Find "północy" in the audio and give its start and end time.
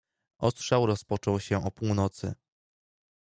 1.71-2.35